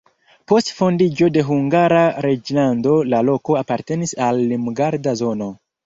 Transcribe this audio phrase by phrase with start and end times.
[0.51, 5.57] Post fondiĝo de Hungara reĝlando la loko apartenis al limgarda zono.